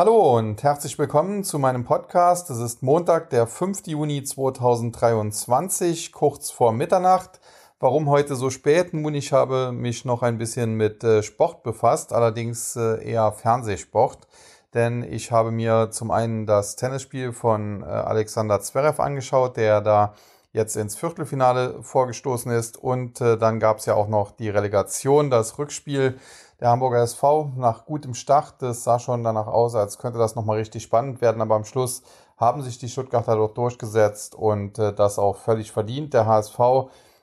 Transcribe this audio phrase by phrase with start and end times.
[0.00, 2.50] Hallo und herzlich willkommen zu meinem Podcast.
[2.50, 3.88] Es ist Montag, der 5.
[3.88, 7.40] Juni 2023, kurz vor Mitternacht.
[7.80, 8.94] Warum heute so spät?
[8.94, 14.28] Nun, ich habe mich noch ein bisschen mit äh, Sport befasst, allerdings äh, eher Fernsehsport.
[14.72, 20.14] Denn ich habe mir zum einen das Tennisspiel von äh, Alexander Zverev angeschaut, der da
[20.52, 22.76] jetzt ins Viertelfinale vorgestoßen ist.
[22.76, 26.18] Und dann gab es ja auch noch die Relegation, das Rückspiel
[26.60, 28.60] der Hamburger SV nach gutem Start.
[28.60, 31.40] Das sah schon danach aus, als könnte das nochmal richtig spannend werden.
[31.40, 32.02] Aber am Schluss
[32.36, 36.14] haben sich die Stuttgarter dort durchgesetzt und äh, das auch völlig verdient.
[36.14, 36.58] Der HSV,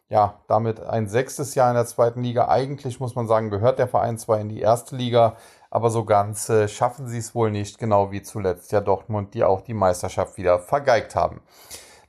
[0.09, 2.47] ja, damit ein sechstes Jahr in der zweiten Liga.
[2.47, 5.35] Eigentlich muss man sagen, gehört der Verein zwar in die erste Liga,
[5.69, 9.43] aber so ganz äh, schaffen sie es wohl nicht, genau wie zuletzt ja Dortmund, die
[9.43, 11.41] auch die Meisterschaft wieder vergeigt haben.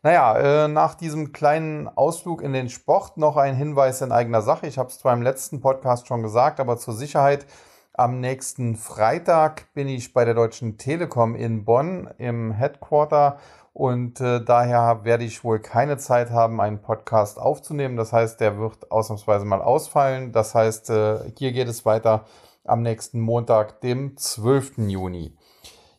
[0.07, 4.69] Naja, äh, nach diesem kleinen Ausflug in den Sport noch ein Hinweis in eigener Sache.
[4.69, 7.45] Ich habe es zwar im letzten Podcast schon gesagt, aber zur Sicherheit.
[7.93, 13.39] Am nächsten Freitag bin ich bei der Deutschen Telekom in Bonn im Headquarter
[13.73, 17.97] und äh, daher werde ich wohl keine Zeit haben, einen Podcast aufzunehmen.
[17.97, 20.31] Das heißt, der wird ausnahmsweise mal ausfallen.
[20.31, 22.27] Das heißt, äh, hier geht es weiter
[22.63, 24.89] am nächsten Montag, dem 12.
[24.89, 25.36] Juni.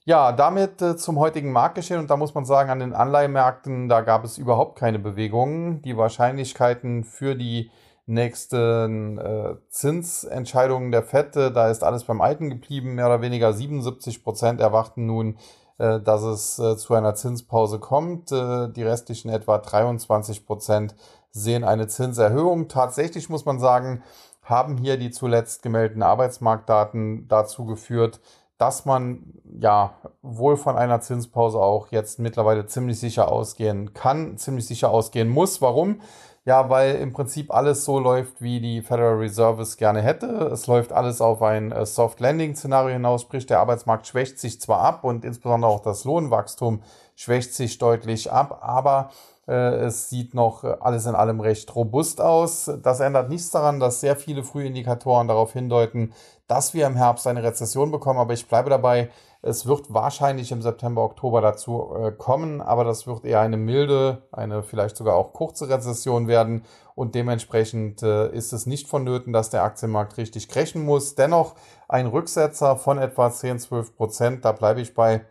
[0.07, 3.99] Ja, damit äh, zum heutigen Marktgeschehen und da muss man sagen, an den Anleihmärkten, da
[3.99, 5.81] gab es überhaupt keine Bewegungen.
[5.81, 7.71] Die Wahrscheinlichkeiten für die
[8.05, 14.23] nächsten äh, Zinsentscheidungen der FED, da ist alles beim Alten geblieben, mehr oder weniger 77
[14.23, 15.39] Prozent erwarten nun,
[15.77, 18.31] äh, dass es äh, zu einer Zinspause kommt.
[18.31, 20.95] Äh, die restlichen etwa 23 Prozent
[21.31, 22.69] sehen eine Zinserhöhung.
[22.69, 24.03] Tatsächlich muss man sagen,
[24.41, 28.21] haben hier die zuletzt gemeldeten Arbeitsmarktdaten dazu geführt,
[28.57, 34.67] dass man ja wohl von einer Zinspause auch jetzt mittlerweile ziemlich sicher ausgehen kann, ziemlich
[34.67, 35.61] sicher ausgehen muss.
[35.61, 36.01] Warum?
[36.45, 40.27] Ja, weil im Prinzip alles so läuft, wie die Federal Reserve es gerne hätte.
[40.27, 44.61] Es läuft alles auf ein äh, Soft Landing Szenario hinaus, sprich der Arbeitsmarkt schwächt sich
[44.61, 46.83] zwar ab und insbesondere auch das Lohnwachstum
[47.15, 49.09] schwächt sich deutlich ab, aber
[49.53, 52.69] es sieht noch alles in allem recht robust aus.
[52.83, 56.13] Das ändert nichts daran, dass sehr viele Frühindikatoren darauf hindeuten,
[56.47, 58.19] dass wir im Herbst eine Rezession bekommen.
[58.19, 59.09] Aber ich bleibe dabei,
[59.41, 64.23] es wird wahrscheinlich im September, Oktober dazu äh, kommen, aber das wird eher eine milde,
[64.31, 66.63] eine vielleicht sogar auch kurze Rezession werden.
[66.95, 71.15] Und dementsprechend äh, ist es nicht vonnöten, dass der Aktienmarkt richtig crashen muss.
[71.15, 71.55] Dennoch
[71.87, 75.25] ein Rücksetzer von etwa 10, 12 Prozent, da bleibe ich bei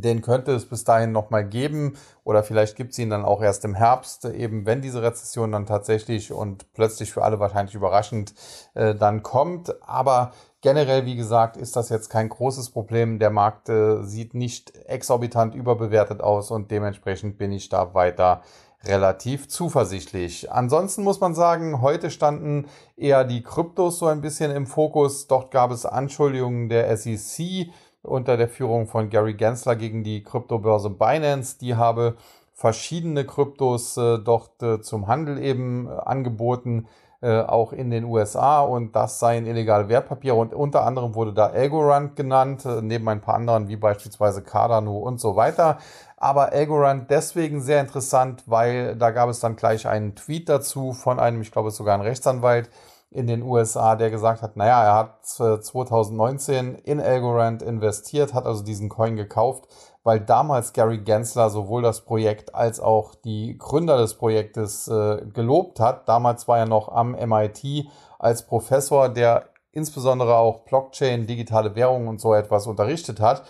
[0.00, 3.64] den könnte es bis dahin nochmal geben oder vielleicht gibt es ihn dann auch erst
[3.64, 8.34] im Herbst, eben wenn diese Rezession dann tatsächlich und plötzlich für alle wahrscheinlich überraschend
[8.74, 9.74] äh, dann kommt.
[9.82, 13.18] Aber generell, wie gesagt, ist das jetzt kein großes Problem.
[13.18, 18.42] Der Markt äh, sieht nicht exorbitant überbewertet aus und dementsprechend bin ich da weiter
[18.84, 20.52] relativ zuversichtlich.
[20.52, 22.66] Ansonsten muss man sagen, heute standen
[22.96, 25.26] eher die Kryptos so ein bisschen im Fokus.
[25.26, 27.70] Dort gab es Anschuldigungen der SEC
[28.08, 31.58] unter der Führung von Gary Gensler gegen die Kryptobörse Binance.
[31.58, 32.16] Die habe
[32.54, 36.88] verschiedene Kryptos äh, dort äh, zum Handel eben äh, angeboten,
[37.20, 41.46] äh, auch in den USA und das seien illegale Wertpapiere und unter anderem wurde da
[41.46, 45.78] Algorand genannt, äh, neben ein paar anderen wie beispielsweise Cardano und so weiter.
[46.16, 51.20] Aber Algorand deswegen sehr interessant, weil da gab es dann gleich einen Tweet dazu von
[51.20, 52.70] einem, ich glaube sogar ein Rechtsanwalt,
[53.10, 58.62] in den USA, der gesagt hat, naja, er hat 2019 in Algorand investiert, hat also
[58.62, 59.66] diesen Coin gekauft,
[60.04, 65.80] weil damals Gary Gensler sowohl das Projekt als auch die Gründer des Projektes äh, gelobt
[65.80, 66.08] hat.
[66.08, 72.20] Damals war er noch am MIT als Professor, der insbesondere auch Blockchain, digitale Währungen und
[72.20, 73.42] so etwas unterrichtet hat.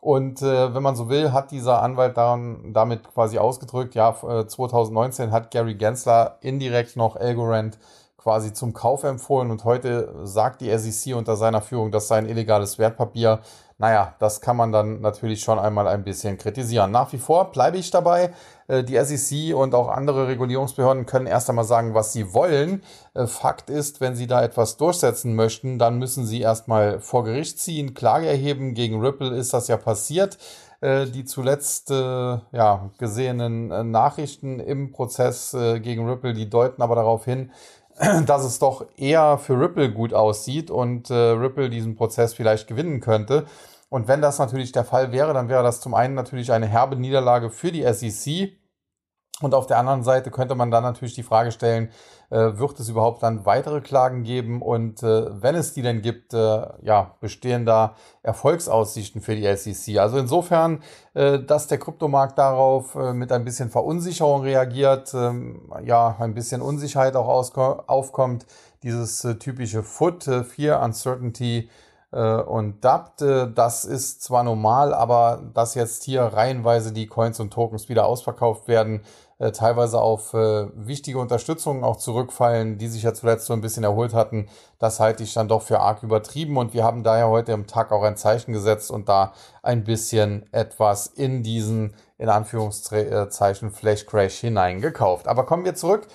[0.00, 5.28] Und äh, wenn man so will, hat dieser Anwalt daran, damit quasi ausgedrückt, ja, 2019
[5.28, 7.78] äh, hat Gary Gensler indirekt noch Algorand
[8.26, 12.28] quasi zum Kauf empfohlen und heute sagt die SEC unter seiner Führung, das sei ein
[12.28, 13.38] illegales Wertpapier.
[13.78, 16.90] Naja, das kann man dann natürlich schon einmal ein bisschen kritisieren.
[16.90, 18.34] Nach wie vor bleibe ich dabei.
[18.66, 22.82] Äh, die SEC und auch andere Regulierungsbehörden können erst einmal sagen, was sie wollen.
[23.14, 27.60] Äh, Fakt ist, wenn sie da etwas durchsetzen möchten, dann müssen sie erstmal vor Gericht
[27.60, 28.74] ziehen, Klage erheben.
[28.74, 30.36] Gegen Ripple ist das ja passiert
[30.80, 37.50] äh, die zuletzt ja, gesehenen Nachrichten im Prozess gegen Ripple, die deuten aber darauf hin,
[38.26, 43.00] dass es doch eher für Ripple gut aussieht und äh, Ripple diesen Prozess vielleicht gewinnen
[43.00, 43.46] könnte.
[43.88, 46.96] Und wenn das natürlich der Fall wäre, dann wäre das zum einen natürlich eine herbe
[46.96, 48.52] Niederlage für die SEC
[49.42, 51.90] und auf der anderen Seite könnte man dann natürlich die Frage stellen,
[52.30, 54.62] äh, wird es überhaupt dann weitere Klagen geben?
[54.62, 59.98] Und äh, wenn es die denn gibt, äh, ja, bestehen da Erfolgsaussichten für die SEC?
[59.98, 66.16] Also insofern, äh, dass der Kryptomarkt darauf äh, mit ein bisschen Verunsicherung reagiert, ähm, ja,
[66.18, 67.28] ein bisschen Unsicherheit auch
[67.86, 68.46] aufkommt,
[68.82, 71.68] dieses äh, typische FUT, Fear, Uncertainty,
[72.12, 73.50] und DAPT.
[73.54, 78.68] Das ist zwar normal, aber dass jetzt hier reihenweise die Coins und Tokens wieder ausverkauft
[78.68, 79.02] werden,
[79.38, 84.14] äh, teilweise auf wichtige Unterstützungen auch zurückfallen, die sich ja zuletzt so ein bisschen erholt
[84.14, 84.48] hatten,
[84.78, 87.92] das halte ich dann doch für arg übertrieben und wir haben daher heute im Tag
[87.92, 94.38] auch ein Zeichen gesetzt und da ein bisschen etwas in diesen, in Anführungszeichen, Flash Crash
[94.38, 95.28] hineingekauft.
[95.28, 96.06] Aber kommen wir zurück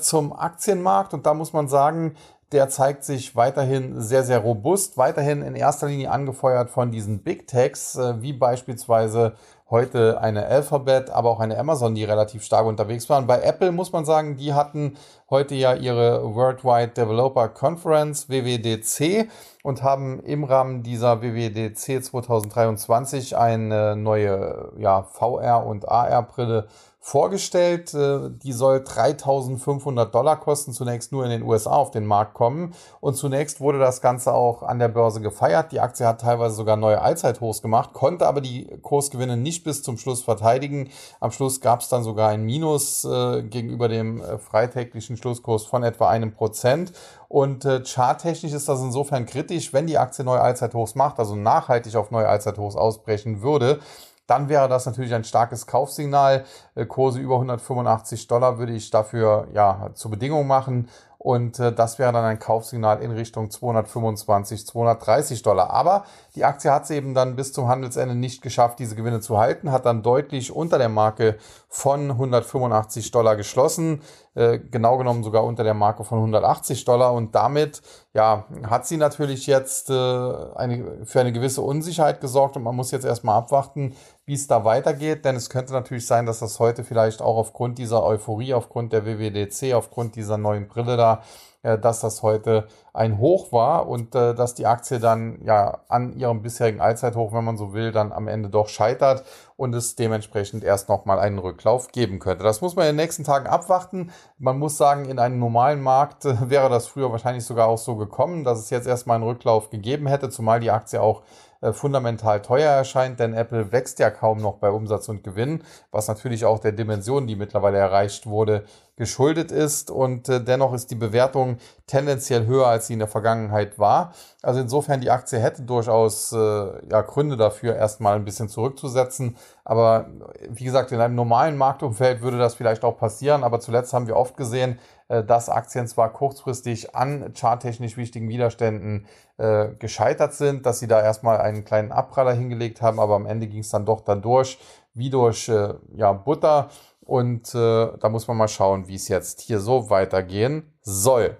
[0.00, 2.14] zum Aktienmarkt und da muss man sagen,
[2.52, 7.46] der zeigt sich weiterhin sehr, sehr robust, weiterhin in erster Linie angefeuert von diesen Big
[7.46, 9.34] Techs, äh, wie beispielsweise
[9.72, 13.26] heute eine Alphabet, aber auch eine Amazon, die relativ stark unterwegs waren.
[13.26, 14.96] Bei Apple muss man sagen, die hatten
[15.28, 19.28] heute ja ihre Worldwide Developer Conference, WWDC,
[19.64, 26.68] und haben im Rahmen dieser WWDC 2023 eine neue ja, VR- und AR-Brille
[27.04, 27.92] vorgestellt.
[27.94, 32.74] Äh, die soll 3500 Dollar kosten, zunächst nur in den USA auf den Markt kommen.
[33.00, 35.72] Und zunächst wurde das Ganze auch an der Börse gefeiert.
[35.72, 39.98] Die Aktie hat teilweise sogar neue Allzeithochs gemacht, konnte aber die Kursgewinne nicht bis zum
[39.98, 40.90] Schluss verteidigen.
[41.18, 45.82] Am Schluss gab es dann sogar ein Minus äh, gegenüber dem äh, freitäglichen Schlusskurs von
[45.82, 46.92] etwa einem Prozent.
[47.26, 51.96] Und äh, charttechnisch ist das insofern kritisch, wenn die Aktie neue Allzeithochs macht, also nachhaltig
[51.96, 53.80] auf neue Allzeithochs ausbrechen würde
[54.26, 56.44] dann wäre das natürlich ein starkes Kaufsignal.
[56.74, 60.88] Äh, Kurse über 185 Dollar würde ich dafür ja zur Bedingung machen.
[61.22, 65.70] Und äh, das wäre dann ein Kaufsignal in Richtung 225, 230 Dollar.
[65.70, 66.02] Aber
[66.34, 69.70] die Aktie hat es eben dann bis zum Handelsende nicht geschafft, diese Gewinne zu halten,
[69.70, 71.36] hat dann deutlich unter der Marke
[71.68, 74.02] von 185 Dollar geschlossen,
[74.34, 77.12] äh, genau genommen sogar unter der Marke von 180 Dollar.
[77.12, 77.82] Und damit
[78.14, 82.90] ja, hat sie natürlich jetzt äh, eine, für eine gewisse Unsicherheit gesorgt und man muss
[82.90, 86.84] jetzt erstmal abwarten, wie es da weitergeht, denn es könnte natürlich sein, dass das heute
[86.84, 91.22] vielleicht auch aufgrund dieser Euphorie, aufgrund der WWDC, aufgrund dieser neuen Brille da,
[91.62, 96.12] äh, dass das heute ein Hoch war und äh, dass die Aktie dann ja an
[96.12, 99.24] ihrem bisherigen Allzeithoch, wenn man so will, dann am Ende doch scheitert
[99.56, 102.44] und es dementsprechend erst nochmal einen Rücklauf geben könnte.
[102.44, 104.12] Das muss man in den nächsten Tagen abwarten.
[104.38, 107.96] Man muss sagen, in einem normalen Markt äh, wäre das früher wahrscheinlich sogar auch so
[107.96, 111.22] gekommen, dass es jetzt erstmal einen Rücklauf gegeben hätte, zumal die Aktie auch
[111.70, 115.62] fundamental teuer erscheint, denn Apple wächst ja kaum noch bei Umsatz und Gewinn,
[115.92, 118.64] was natürlich auch der Dimension, die mittlerweile erreicht wurde,
[118.96, 119.90] geschuldet ist.
[119.90, 124.12] Und äh, dennoch ist die Bewertung tendenziell höher, als sie in der Vergangenheit war.
[124.42, 129.36] Also insofern, die Aktie hätte durchaus äh, ja, Gründe dafür, erstmal ein bisschen zurückzusetzen.
[129.64, 130.06] Aber
[130.50, 133.44] wie gesagt, in einem normalen Marktumfeld würde das vielleicht auch passieren.
[133.44, 139.06] Aber zuletzt haben wir oft gesehen, äh, dass Aktien zwar kurzfristig an charttechnisch wichtigen Widerständen
[139.38, 143.46] äh, gescheitert sind, dass sie da erstmal einen kleinen Abpraller hingelegt haben, aber am Ende
[143.46, 144.58] ging es dann doch dann durch,
[144.94, 146.68] wie durch äh, ja, Butter.
[147.00, 151.36] Und äh, da muss man mal schauen, wie es jetzt hier so weitergehen soll.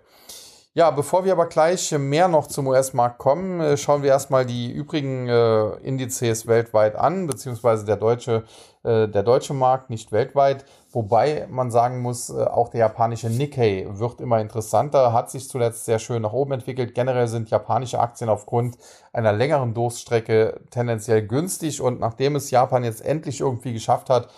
[0.75, 4.73] Ja, bevor wir aber gleich mehr noch zum US-Markt kommen, äh, schauen wir erstmal die
[4.73, 8.45] übrigen äh, Indizes weltweit an, beziehungsweise der deutsche,
[8.83, 10.65] äh, der deutsche Markt, nicht weltweit.
[10.91, 15.85] Wobei man sagen muss, äh, auch der japanische Nikkei wird immer interessanter, hat sich zuletzt
[15.85, 16.95] sehr schön nach oben entwickelt.
[16.95, 18.79] Generell sind japanische Aktien aufgrund
[19.13, 24.29] einer längeren Durststrecke tendenziell günstig und nachdem es Japan jetzt endlich irgendwie geschafft hat,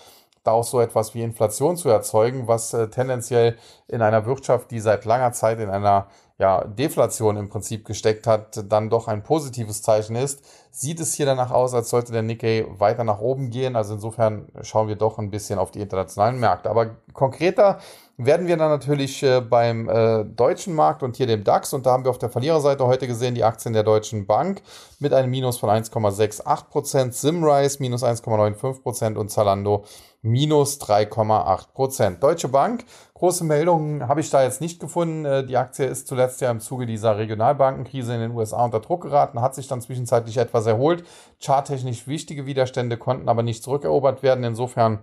[0.44, 3.56] da auch so etwas wie Inflation zu erzeugen, was äh, tendenziell
[3.88, 6.06] in einer Wirtschaft, die seit langer Zeit in einer
[6.38, 11.26] ja, Deflation im Prinzip gesteckt hat, dann doch ein positives Zeichen ist, sieht es hier
[11.26, 13.76] danach aus, als sollte der Nikkei weiter nach oben gehen.
[13.76, 16.70] Also insofern schauen wir doch ein bisschen auf die internationalen Märkte.
[16.70, 17.78] Aber konkreter
[18.16, 21.72] werden wir dann natürlich äh, beim äh, deutschen Markt und hier dem DAX.
[21.72, 24.62] Und da haben wir auf der Verliererseite heute gesehen die Aktien der Deutschen Bank
[25.00, 29.84] mit einem Minus von 1,68%, Simrise minus 1,95% und Zalando
[30.22, 32.18] minus 3,8%.
[32.18, 35.24] Deutsche Bank, große Meldungen habe ich da jetzt nicht gefunden.
[35.24, 39.02] Äh, die Aktie ist zuletzt ja im Zuge dieser Regionalbankenkrise in den USA unter Druck
[39.02, 41.04] geraten, hat sich dann zwischenzeitlich etwas erholt.
[41.42, 44.44] Charttechnisch wichtige Widerstände konnten aber nicht zurückerobert werden.
[44.44, 45.00] Insofern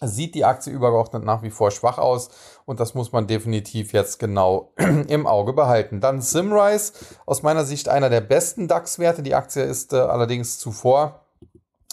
[0.00, 2.28] sieht die Aktie übergeordnet nach wie vor schwach aus
[2.64, 4.72] und das muss man definitiv jetzt genau
[5.08, 6.00] im Auge behalten.
[6.00, 6.92] Dann Simrise,
[7.24, 9.22] aus meiner Sicht einer der besten DAX-Werte.
[9.22, 11.25] Die Aktie ist äh, allerdings zuvor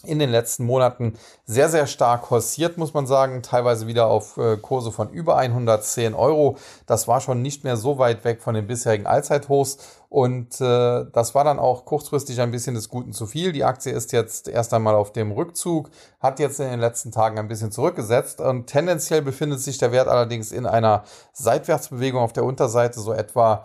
[0.06, 1.14] in den letzten Monaten
[1.46, 3.42] sehr, sehr stark horsiert, muss man sagen.
[3.42, 6.58] Teilweise wieder auf äh, Kurse von über 110 Euro.
[6.86, 9.78] Das war schon nicht mehr so weit weg von den bisherigen Allzeithochs.
[10.10, 13.52] Und äh, das war dann auch kurzfristig ein bisschen des Guten zu viel.
[13.52, 17.40] Die Aktie ist jetzt erst einmal auf dem Rückzug, hat jetzt in den letzten Tagen
[17.40, 18.40] ein bisschen zurückgesetzt.
[18.40, 23.64] Und tendenziell befindet sich der Wert allerdings in einer Seitwärtsbewegung auf der Unterseite so etwa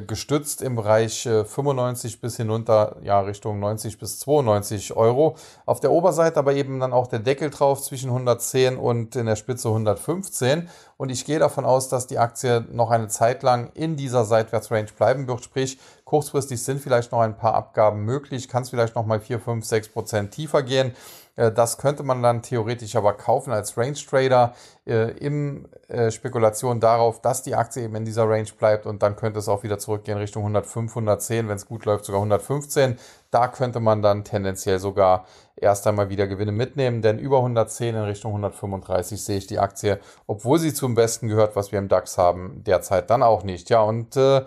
[0.00, 5.36] gestützt im Bereich äh, 95 bis hinunter, ja, Richtung 90 bis 92 Euro.
[5.64, 9.36] Auf der Oberseite aber eben dann auch der Deckel drauf zwischen 110 und in der
[9.36, 10.68] Spitze 115.
[10.98, 14.88] Und ich gehe davon aus, dass die Aktie noch eine Zeit lang in dieser Seitwärtsrange
[14.96, 15.42] bleiben wird.
[15.42, 15.78] Sprich,
[16.12, 19.64] Kurzfristig sind vielleicht noch ein paar Abgaben möglich, kann es vielleicht noch mal 4, 5,
[19.64, 20.92] 6 Prozent tiefer gehen.
[21.36, 24.54] Äh, das könnte man dann theoretisch aber kaufen als Range Trader
[24.86, 29.16] äh, im äh, Spekulation darauf, dass die Aktie eben in dieser Range bleibt und dann
[29.16, 32.98] könnte es auch wieder zurückgehen Richtung 105, 110, wenn es gut läuft sogar 115.
[33.30, 38.02] Da könnte man dann tendenziell sogar erst einmal wieder Gewinne mitnehmen, denn über 110 in
[38.02, 42.18] Richtung 135 sehe ich die Aktie, obwohl sie zum Besten gehört, was wir im DAX
[42.18, 43.70] haben, derzeit dann auch nicht.
[43.70, 44.42] Ja, und äh,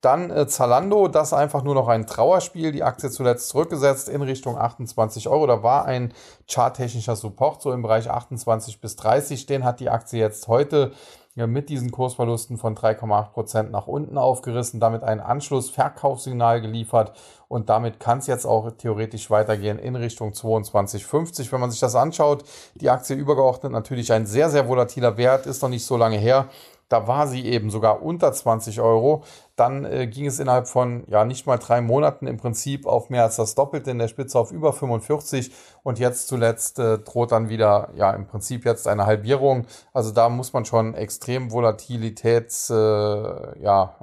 [0.00, 2.72] dann äh, Zalando, das einfach nur noch ein Trauerspiel.
[2.72, 5.46] Die Aktie zuletzt zurückgesetzt in Richtung 28 Euro.
[5.46, 6.12] Da war ein
[6.48, 9.46] charttechnischer Support so im Bereich 28 bis 30.
[9.46, 10.92] Den hat die Aktie jetzt heute
[11.36, 17.12] ja, mit diesen Kursverlusten von 3,8 Prozent nach unten aufgerissen, damit ein Anschluss-Verkaufssignal geliefert
[17.48, 21.52] und damit kann es jetzt auch theoretisch weitergehen in Richtung 22,50.
[21.52, 25.62] Wenn man sich das anschaut, die Aktie übergeordnet natürlich ein sehr, sehr volatiler Wert, ist
[25.62, 26.48] noch nicht so lange her.
[26.88, 29.24] Da war sie eben sogar unter 20 Euro.
[29.56, 33.24] Dann äh, ging es innerhalb von ja nicht mal drei Monaten im Prinzip auf mehr
[33.24, 35.50] als das Doppelte in der Spitze auf über 45
[35.82, 39.66] und jetzt zuletzt äh, droht dann wieder ja im Prinzip jetzt eine Halbierung.
[39.92, 43.96] Also da muss man schon extrem Volatilitäts äh, ja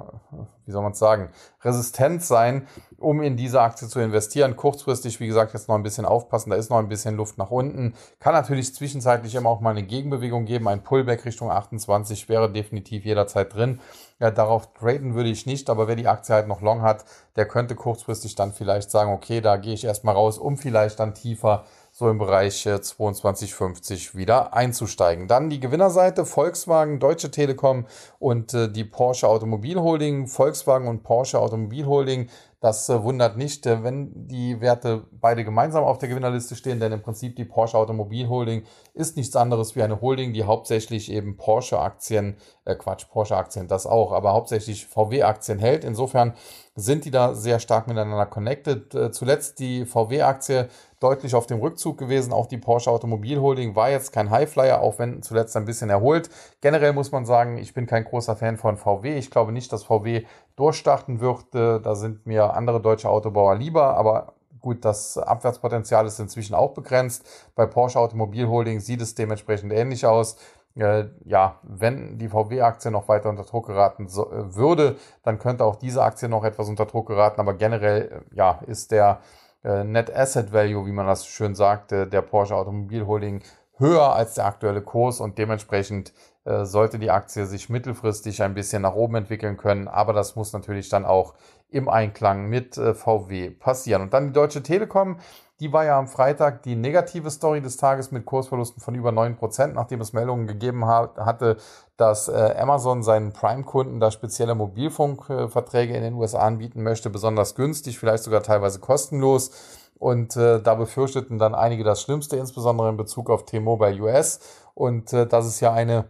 [0.66, 1.30] wie soll man sagen
[1.62, 2.66] resistent sein,
[2.98, 4.56] um in diese Aktie zu investieren.
[4.56, 7.50] Kurzfristig, wie gesagt, jetzt noch ein bisschen aufpassen, da ist noch ein bisschen Luft nach
[7.50, 7.94] unten.
[8.18, 10.68] Kann natürlich zwischenzeitlich immer auch mal eine Gegenbewegung geben.
[10.68, 13.80] Ein Pullback Richtung 28 wäre definitiv jederzeit drin.
[14.20, 17.04] Ja, darauf traden würde ich nicht, aber wer die Aktie halt noch long hat,
[17.34, 21.14] der könnte kurzfristig dann vielleicht sagen, okay, da gehe ich erstmal raus, um vielleicht dann
[21.14, 25.28] tiefer so im Bereich 22,50 wieder einzusteigen.
[25.28, 27.86] Dann die Gewinnerseite Volkswagen, Deutsche Telekom
[28.18, 30.26] und äh, die Porsche Automobilholding.
[30.26, 32.30] Volkswagen und Porsche Automobilholding
[32.64, 36.92] das äh, wundert nicht, äh, wenn die Werte beide gemeinsam auf der Gewinnerliste stehen, denn
[36.92, 41.36] im Prinzip die Porsche Automobil Holding ist nichts anderes wie eine Holding, die hauptsächlich eben
[41.36, 45.84] Porsche-Aktien, äh Quatsch, Porsche-Aktien, das auch, aber hauptsächlich VW-Aktien hält.
[45.84, 46.32] Insofern
[46.74, 48.94] sind die da sehr stark miteinander connected.
[48.94, 50.70] Äh, zuletzt die VW-Aktie
[51.04, 52.32] deutlich auf dem Rückzug gewesen.
[52.32, 56.30] Auch die Porsche Automobil Holding war jetzt kein Highflyer, auch wenn zuletzt ein bisschen erholt.
[56.60, 59.16] Generell muss man sagen, ich bin kein großer Fan von VW.
[59.16, 60.24] Ich glaube nicht, dass VW
[60.56, 61.46] durchstarten wird.
[61.52, 64.34] Da sind mir andere deutsche Autobauer lieber, aber
[64.64, 67.28] Gut, das Abwärtspotenzial ist inzwischen auch begrenzt.
[67.54, 70.38] Bei Porsche Automobil Holding sieht es dementsprechend ähnlich aus.
[70.74, 75.76] Äh, ja, wenn die VW-Aktie noch weiter unter Druck geraten äh, würde, dann könnte auch
[75.76, 77.42] diese Aktie noch etwas unter Druck geraten.
[77.42, 82.06] Aber generell, äh, ja, ist der äh, Net Asset Value, wie man das schön sagte,
[82.06, 83.42] der Porsche Automobil Holding
[83.78, 86.12] höher als der aktuelle Kurs und dementsprechend
[86.44, 89.88] äh, sollte die Aktie sich mittelfristig ein bisschen nach oben entwickeln können.
[89.88, 91.34] Aber das muss natürlich dann auch
[91.70, 94.02] im Einklang mit äh, VW passieren.
[94.02, 95.18] Und dann die Deutsche Telekom,
[95.64, 99.68] die war ja am Freitag die negative Story des Tages mit Kursverlusten von über 9%,
[99.68, 101.56] nachdem es Meldungen gegeben hat, hatte,
[101.96, 107.98] dass äh, Amazon seinen Prime-Kunden da spezielle Mobilfunkverträge in den USA anbieten möchte, besonders günstig,
[107.98, 109.52] vielleicht sogar teilweise kostenlos.
[109.98, 114.40] Und äh, da befürchteten dann einige das Schlimmste, insbesondere in Bezug auf T-Mobile US.
[114.74, 116.04] Und äh, das ist ja eine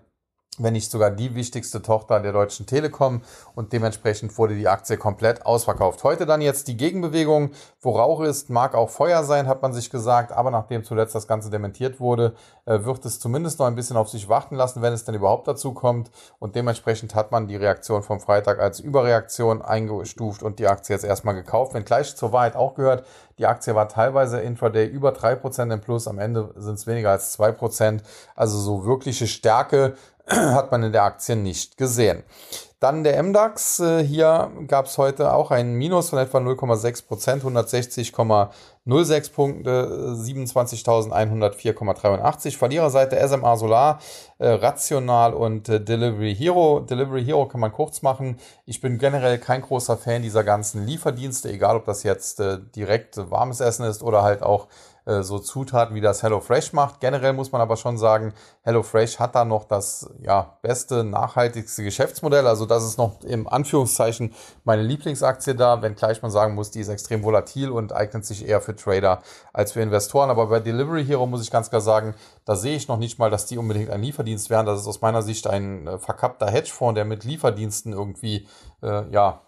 [0.62, 3.22] wenn nicht sogar die wichtigste Tochter der Deutschen Telekom
[3.54, 6.04] und dementsprechend wurde die Aktie komplett ausverkauft.
[6.04, 9.90] Heute dann jetzt die Gegenbewegung, wo Rauch ist, mag auch Feuer sein, hat man sich
[9.90, 12.34] gesagt, aber nachdem zuletzt das Ganze dementiert wurde,
[12.66, 15.48] äh, wird es zumindest noch ein bisschen auf sich warten lassen, wenn es denn überhaupt
[15.48, 16.10] dazu kommt.
[16.38, 21.04] Und dementsprechend hat man die Reaktion vom Freitag als Überreaktion eingestuft und die Aktie jetzt
[21.04, 23.04] erstmal gekauft, wenn gleich zur Wahrheit auch gehört,
[23.38, 27.38] die Aktie war teilweise intraday über 3% im Plus, am Ende sind es weniger als
[27.38, 28.00] 2%,
[28.36, 29.94] also so wirkliche Stärke
[30.28, 32.24] hat man in der Aktie nicht gesehen.
[32.84, 33.80] Dann der MDAX.
[33.80, 42.58] Äh, hier gab es heute auch ein Minus von etwa 0,6 Prozent, 160,06 Punkte, 27.104,83.
[42.58, 44.00] Verliererseite SMA Solar,
[44.36, 46.80] äh, Rational und äh, Delivery Hero.
[46.80, 48.36] Delivery Hero kann man kurz machen.
[48.66, 52.42] Ich bin generell kein großer Fan dieser ganzen Lieferdienste, egal ob das jetzt
[52.76, 54.68] direkt warmes Essen ist oder halt auch
[55.06, 57.00] äh, so Zutaten wie das HelloFresh macht.
[57.00, 58.32] Generell muss man aber schon sagen,
[58.62, 62.46] HelloFresh hat da noch das ja, beste, nachhaltigste Geschäftsmodell.
[62.46, 64.34] Also das ist noch im Anführungszeichen
[64.64, 68.60] meine Lieblingsaktie da, wenngleich man sagen muss, die ist extrem volatil und eignet sich eher
[68.60, 70.30] für Trader als für Investoren.
[70.30, 73.30] Aber bei Delivery Hero muss ich ganz klar sagen, da sehe ich noch nicht mal,
[73.30, 74.66] dass die unbedingt ein Lieferdienst wären.
[74.66, 78.48] Das ist aus meiner Sicht ein äh, verkappter Hedgefonds, der mit Lieferdiensten irgendwie
[78.82, 79.40] äh, ja,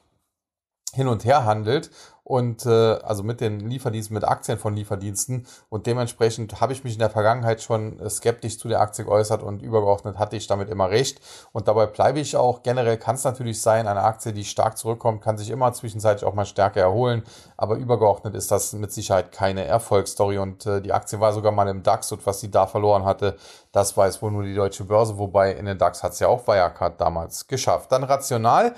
[0.96, 1.90] hin und her handelt
[2.26, 2.70] und äh,
[3.04, 5.46] also mit den Lieferdiensten, mit Aktien von Lieferdiensten.
[5.68, 9.44] Und dementsprechend habe ich mich in der Vergangenheit schon äh, skeptisch zu der Aktie geäußert
[9.44, 11.20] und übergeordnet hatte ich damit immer recht.
[11.52, 12.64] Und dabei bleibe ich auch.
[12.64, 16.34] Generell kann es natürlich sein, eine Aktie, die stark zurückkommt, kann sich immer zwischenzeitlich auch
[16.34, 17.22] mal stärker erholen.
[17.56, 20.38] Aber übergeordnet ist das mit Sicherheit keine Erfolgsstory.
[20.38, 23.36] Und äh, die Aktie war sogar mal im DAX und was sie da verloren hatte,
[23.70, 25.16] das weiß wohl nur die deutsche Börse.
[25.16, 27.92] Wobei in den DAX hat es ja auch Wirecard damals geschafft.
[27.92, 28.74] Dann rational.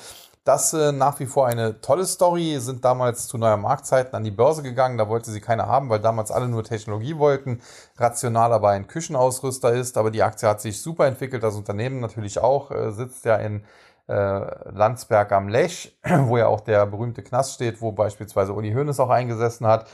[0.48, 4.30] Das äh, nach wie vor eine tolle Story, sind damals zu neuer Marktzeiten an die
[4.30, 7.60] Börse gegangen, da wollte sie keiner haben, weil damals alle nur Technologie wollten,
[7.98, 12.38] rational aber ein Küchenausrüster ist, aber die Aktie hat sich super entwickelt, das Unternehmen natürlich
[12.38, 13.62] auch, äh, sitzt ja in
[14.08, 19.00] äh, Landsberg am Lech, wo ja auch der berühmte Knast steht, wo beispielsweise Uni Hoeneß
[19.00, 19.84] auch eingesessen hat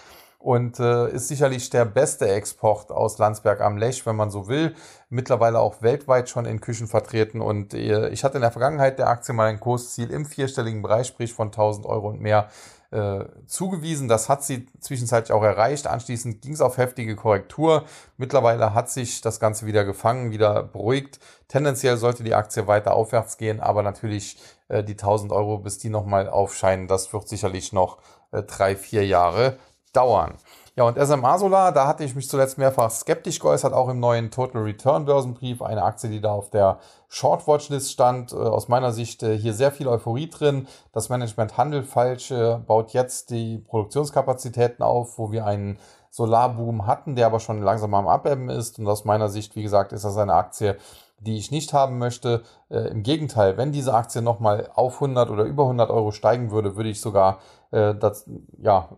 [0.45, 4.75] und äh, ist sicherlich der beste Export aus Landsberg am Lech, wenn man so will.
[5.09, 9.09] Mittlerweile auch weltweit schon in Küchen vertreten und äh, ich hatte in der Vergangenheit der
[9.09, 12.51] Aktie mal ein Kursziel im vierstelligen Bereich, sprich von 1000 Euro und mehr
[12.91, 14.07] äh, zugewiesen.
[14.07, 15.87] Das hat sie zwischenzeitlich auch erreicht.
[15.87, 17.85] Anschließend ging es auf heftige Korrektur.
[18.19, 21.21] Mittlerweile hat sich das Ganze wieder gefangen, wieder beruhigt.
[21.49, 24.37] Tendenziell sollte die Aktie weiter aufwärts gehen, aber natürlich
[24.69, 27.97] äh, die 1000 Euro, bis die nochmal aufscheinen, das wird sicherlich noch
[28.31, 29.57] äh, drei, vier Jahre
[29.95, 30.35] dauern.
[30.77, 34.33] Ja, und SMA Solar, da hatte ich mich zuletzt mehrfach skeptisch geäußert, auch im neuen
[34.33, 38.33] Total Return Börsenbrief, eine Aktie, die da auf der Short Watchlist stand.
[38.33, 40.67] Äh, aus meiner Sicht äh, hier sehr viel Euphorie drin.
[40.93, 45.79] Das Management handelt falsch, äh, baut jetzt die Produktionskapazitäten auf, wo wir einen
[46.11, 48.81] Solarboom hatten, der aber schon langsam am Abebben ist.
[48.81, 50.77] Und aus meiner Sicht, wie gesagt, ist das eine Aktie,
[51.21, 52.43] die ich nicht haben möchte.
[52.69, 56.75] Äh, Im Gegenteil, wenn diese Aktie nochmal auf 100 oder über 100 Euro steigen würde,
[56.75, 57.39] würde ich sogar
[57.75, 58.29] äh, das,
[58.63, 58.89] ja,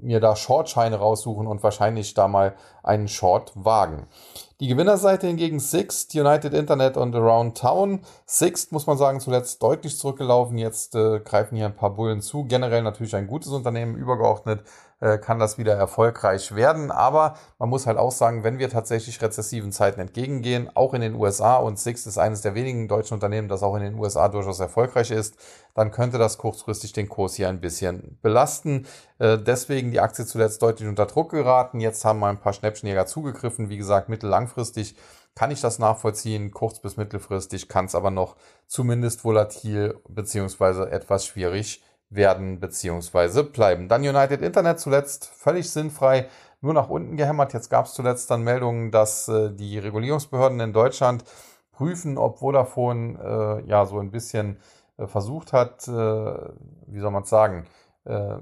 [0.00, 4.06] mir da Shortscheine raussuchen und wahrscheinlich da mal einen Short wagen.
[4.60, 8.00] Die Gewinnerseite hingegen Sixt, United Internet und Around Town.
[8.26, 10.56] Sixt muss man sagen, zuletzt deutlich zurückgelaufen.
[10.56, 12.44] Jetzt äh, greifen hier ein paar Bullen zu.
[12.44, 14.62] Generell natürlich ein gutes Unternehmen, übergeordnet
[15.18, 16.90] kann das wieder erfolgreich werden.
[16.90, 21.14] Aber man muss halt auch sagen, wenn wir tatsächlich rezessiven Zeiten entgegengehen, auch in den
[21.14, 24.60] USA, und Sixt ist eines der wenigen deutschen Unternehmen, das auch in den USA durchaus
[24.60, 25.36] erfolgreich ist,
[25.74, 28.86] dann könnte das kurzfristig den Kurs hier ein bisschen belasten.
[29.18, 31.80] Äh, deswegen die Aktie zuletzt deutlich unter Druck geraten.
[31.80, 33.70] Jetzt haben mal ein paar Schnäppchenjäger zugegriffen.
[33.70, 34.96] Wie gesagt, mittellangfristig
[35.34, 36.50] kann ich das nachvollziehen.
[36.50, 41.82] Kurz- bis mittelfristig kann es aber noch zumindest volatil beziehungsweise etwas schwierig
[42.14, 43.42] werden bzw.
[43.44, 43.88] bleiben.
[43.88, 46.28] Dann United Internet zuletzt völlig sinnfrei
[46.60, 47.52] nur nach unten gehämmert.
[47.52, 51.24] Jetzt gab es zuletzt dann Meldungen, dass äh, die Regulierungsbehörden in Deutschland
[51.72, 54.58] prüfen, ob Vodafone äh, ja so ein bisschen
[54.96, 57.66] äh, versucht hat, äh, wie soll man es sagen,
[58.04, 58.36] äh,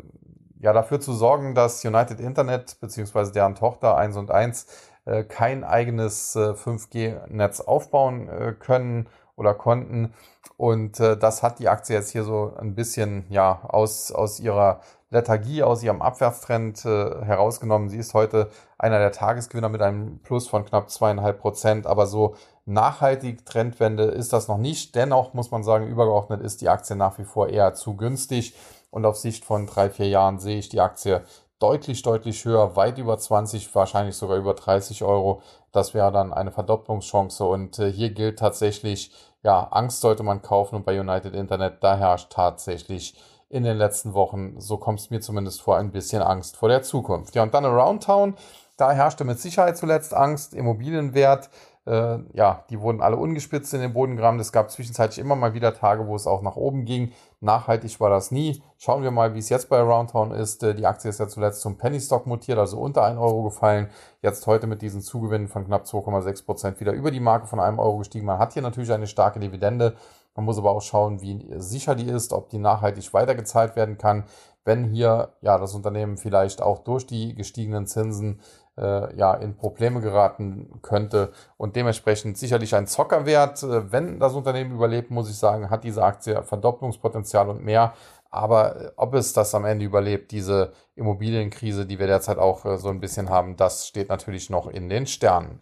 [0.59, 3.33] ja dafür zu sorgen, dass United Internet bzw.
[3.33, 4.66] deren Tochter 1 und 1
[5.06, 8.28] äh, kein eigenes 5G-Netz aufbauen
[8.59, 9.09] können
[9.40, 10.14] oder konnten.
[10.57, 14.81] Und äh, das hat die Aktie jetzt hier so ein bisschen ja aus, aus ihrer
[15.09, 17.88] Lethargie, aus ihrem Abwärtstrend äh, herausgenommen.
[17.88, 21.87] Sie ist heute einer der Tagesgewinner mit einem Plus von knapp zweieinhalb Prozent.
[21.87, 24.94] Aber so nachhaltig Trendwende ist das noch nicht.
[24.94, 28.55] Dennoch muss man sagen, übergeordnet ist die Aktie nach wie vor eher zu günstig.
[28.90, 31.22] Und auf Sicht von drei, vier Jahren sehe ich die Aktie
[31.61, 35.42] deutlich, deutlich höher, weit über 20, wahrscheinlich sogar über 30 Euro.
[35.72, 37.44] Das wäre dann eine Verdopplungschance.
[37.44, 41.96] Und äh, hier gilt tatsächlich, ja, Angst sollte man kaufen und bei United Internet, da
[41.96, 43.14] herrscht tatsächlich
[43.48, 46.83] in den letzten Wochen, so kommt es mir zumindest vor, ein bisschen Angst vor der
[46.83, 47.35] Zukunft.
[47.35, 48.35] Ja, und dann Around Town,
[48.76, 51.50] da herrschte mit Sicherheit zuletzt Angst, Immobilienwert
[51.87, 54.40] äh, ja, die wurden alle ungespitzt in den Boden gerammt.
[54.40, 57.12] Es gab zwischenzeitlich immer mal wieder Tage, wo es auch nach oben ging.
[57.42, 58.62] Nachhaltig war das nie.
[58.76, 60.62] Schauen wir mal, wie es jetzt bei Aroundtown ist.
[60.62, 63.88] Äh, die Aktie ist ja zuletzt zum Penny Stock mutiert, also unter 1 Euro gefallen.
[64.20, 67.79] Jetzt heute mit diesen Zugewinnen von knapp 2,6 Prozent wieder über die Marke von einem
[67.79, 68.26] Euro gestiegen.
[68.26, 69.96] Man hat hier natürlich eine starke Dividende.
[70.35, 74.24] Man muss aber auch schauen, wie sicher die ist, ob die nachhaltig weitergezahlt werden kann.
[74.64, 78.40] Wenn hier ja das Unternehmen vielleicht auch durch die gestiegenen Zinsen
[78.81, 83.62] äh, ja, in Probleme geraten könnte und dementsprechend sicherlich ein Zockerwert.
[83.62, 87.93] Äh, wenn das Unternehmen überlebt, muss ich sagen, hat diese Aktie Verdopplungspotenzial und mehr.
[88.31, 92.79] Aber äh, ob es das am Ende überlebt, diese Immobilienkrise, die wir derzeit auch äh,
[92.79, 95.61] so ein bisschen haben, das steht natürlich noch in den Sternen.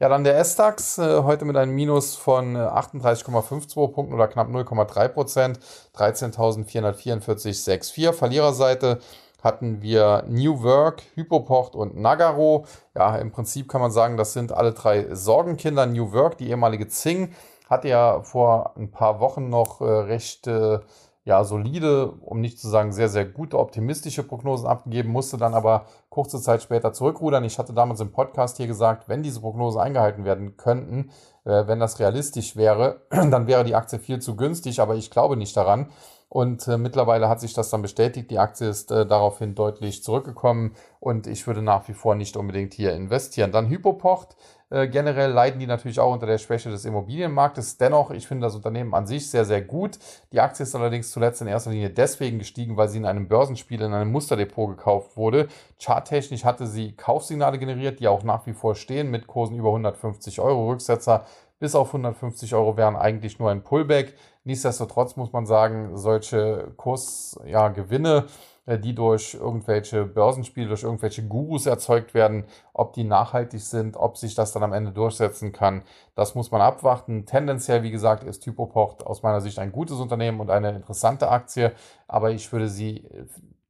[0.00, 5.60] Ja, dann der S-DAX heute mit einem Minus von 38,52 Punkten oder knapp 0,3 Prozent,
[5.94, 8.12] 13.444,64.
[8.12, 8.98] Verliererseite
[9.44, 12.64] hatten wir New Work, Hypoport und Nagaro.
[12.96, 15.84] Ja, im Prinzip kann man sagen, das sind alle drei Sorgenkinder.
[15.84, 17.32] New Work, die ehemalige Zing,
[17.68, 20.78] hatte ja vor ein paar Wochen noch äh, recht äh,
[21.24, 25.86] ja, solide, um nicht zu sagen sehr, sehr gute, optimistische Prognosen abgegeben, musste dann aber
[26.10, 27.44] kurze Zeit später zurückrudern.
[27.44, 31.10] Ich hatte damals im Podcast hier gesagt, wenn diese Prognosen eingehalten werden könnten,
[31.44, 35.36] äh, wenn das realistisch wäre, dann wäre die Aktie viel zu günstig, aber ich glaube
[35.36, 35.90] nicht daran.
[36.34, 38.28] Und äh, mittlerweile hat sich das dann bestätigt.
[38.28, 42.74] Die Aktie ist äh, daraufhin deutlich zurückgekommen und ich würde nach wie vor nicht unbedingt
[42.74, 43.52] hier investieren.
[43.52, 44.34] Dann Hypoport.
[44.68, 47.76] Äh, generell leiden die natürlich auch unter der Schwäche des Immobilienmarktes.
[47.78, 50.00] Dennoch, ich finde das Unternehmen an sich sehr, sehr gut.
[50.32, 53.80] Die Aktie ist allerdings zuletzt in erster Linie deswegen gestiegen, weil sie in einem Börsenspiel
[53.80, 55.46] in einem Musterdepot gekauft wurde.
[55.80, 59.68] Chart charttechnisch hatte sie Kaufsignale generiert, die auch nach wie vor stehen mit Kursen über
[59.68, 60.68] 150 Euro.
[60.68, 61.26] Rücksetzer
[61.60, 64.14] bis auf 150 Euro wären eigentlich nur ein Pullback.
[64.44, 68.26] Nichtsdestotrotz muss man sagen, solche Kursgewinne,
[68.66, 73.96] ja, äh, die durch irgendwelche Börsenspiele, durch irgendwelche Gurus erzeugt werden, ob die nachhaltig sind,
[73.96, 75.82] ob sich das dann am Ende durchsetzen kann,
[76.14, 77.24] das muss man abwarten.
[77.24, 81.72] Tendenziell, wie gesagt, ist Typopocht aus meiner Sicht ein gutes Unternehmen und eine interessante Aktie,
[82.06, 83.08] aber ich würde sie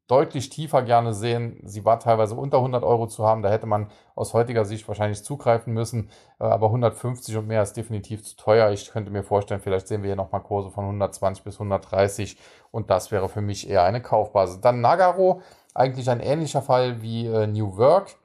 [0.07, 1.61] deutlich tiefer gerne sehen.
[1.65, 3.43] Sie war teilweise unter 100 Euro zu haben.
[3.43, 6.11] Da hätte man aus heutiger Sicht wahrscheinlich zugreifen müssen.
[6.39, 8.71] Äh, aber 150 und mehr ist definitiv zu teuer.
[8.71, 12.37] Ich könnte mir vorstellen, vielleicht sehen wir hier nochmal Kurse von 120 bis 130.
[12.71, 14.61] Und das wäre für mich eher eine Kaufbasis.
[14.61, 15.41] Dann Nagaro,
[15.75, 18.17] eigentlich ein ähnlicher Fall wie äh, New Work.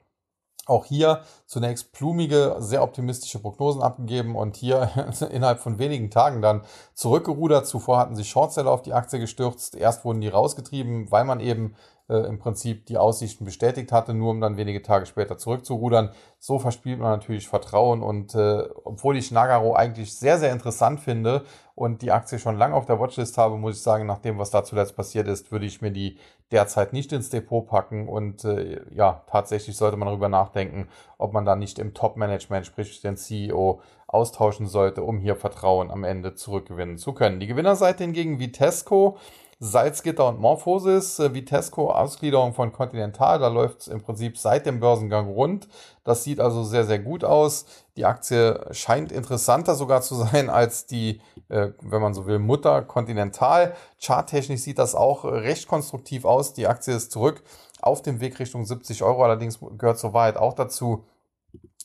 [0.70, 4.90] Auch hier zunächst plumige, sehr optimistische Prognosen abgegeben und hier
[5.30, 6.62] innerhalb von wenigen Tagen dann
[6.94, 7.66] zurückgerudert.
[7.66, 9.74] Zuvor hatten sich Shortseller auf die Aktie gestürzt.
[9.74, 11.74] Erst wurden die rausgetrieben, weil man eben
[12.10, 16.10] äh, im Prinzip die Aussichten bestätigt hatte, nur um dann wenige Tage später zurückzurudern.
[16.38, 21.44] So verspielt man natürlich Vertrauen und äh, obwohl ich Nagaro eigentlich sehr, sehr interessant finde
[21.76, 24.50] und die Aktie schon lange auf der Watchlist habe, muss ich sagen, nach dem, was
[24.50, 26.18] da zuletzt passiert ist, würde ich mir die
[26.50, 31.44] derzeit nicht ins Depot packen und äh, ja, tatsächlich sollte man darüber nachdenken, ob man
[31.44, 36.98] da nicht im Top-Management, sprich den CEO, austauschen sollte, um hier Vertrauen am Ende zurückgewinnen
[36.98, 37.38] zu können.
[37.38, 39.18] Die Gewinnerseite hingegen Vitesco
[39.62, 44.80] Salzgitter und Morphosis, äh, Vitesco, Ausgliederung von Continental, da läuft es im Prinzip seit dem
[44.80, 45.68] Börsengang rund.
[46.02, 47.66] Das sieht also sehr, sehr gut aus.
[47.98, 51.20] Die Aktie scheint interessanter sogar zu sein als die,
[51.50, 53.74] äh, wenn man so will, Mutter Continental.
[54.00, 56.54] Charttechnisch sieht das auch recht konstruktiv aus.
[56.54, 57.42] Die Aktie ist zurück
[57.82, 59.24] auf dem Weg Richtung 70 Euro.
[59.24, 61.04] Allerdings gehört zur Wahrheit auch dazu,